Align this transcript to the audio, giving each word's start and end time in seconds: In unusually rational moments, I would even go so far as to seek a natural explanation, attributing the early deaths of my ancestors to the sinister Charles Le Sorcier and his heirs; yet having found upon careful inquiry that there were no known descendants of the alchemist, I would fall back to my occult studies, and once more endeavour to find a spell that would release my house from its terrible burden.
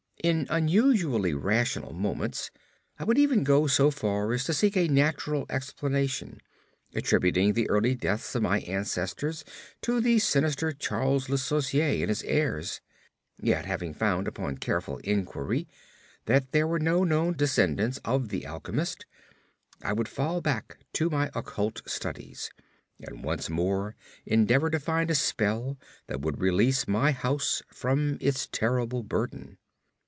In 0.23 0.45
unusually 0.51 1.33
rational 1.33 1.93
moments, 1.93 2.51
I 2.99 3.03
would 3.05 3.17
even 3.17 3.43
go 3.43 3.65
so 3.65 3.89
far 3.89 4.33
as 4.33 4.43
to 4.43 4.53
seek 4.53 4.77
a 4.77 4.87
natural 4.87 5.47
explanation, 5.49 6.41
attributing 6.93 7.53
the 7.53 7.67
early 7.71 7.95
deaths 7.95 8.35
of 8.35 8.43
my 8.43 8.59
ancestors 8.59 9.43
to 9.81 9.99
the 9.99 10.19
sinister 10.19 10.73
Charles 10.73 11.27
Le 11.27 11.37
Sorcier 11.39 12.03
and 12.03 12.09
his 12.09 12.21
heirs; 12.21 12.81
yet 13.41 13.65
having 13.65 13.95
found 13.95 14.27
upon 14.27 14.59
careful 14.59 14.97
inquiry 14.99 15.67
that 16.25 16.51
there 16.51 16.67
were 16.67 16.77
no 16.77 17.03
known 17.03 17.33
descendants 17.35 17.97
of 18.05 18.29
the 18.29 18.45
alchemist, 18.45 19.07
I 19.81 19.91
would 19.93 20.07
fall 20.07 20.39
back 20.39 20.77
to 20.93 21.09
my 21.09 21.31
occult 21.33 21.81
studies, 21.87 22.51
and 22.99 23.23
once 23.23 23.49
more 23.49 23.95
endeavour 24.27 24.69
to 24.69 24.79
find 24.79 25.09
a 25.09 25.15
spell 25.15 25.79
that 26.05 26.21
would 26.21 26.39
release 26.39 26.87
my 26.87 27.11
house 27.11 27.63
from 27.71 28.19
its 28.21 28.45
terrible 28.45 29.01
burden. 29.01 29.57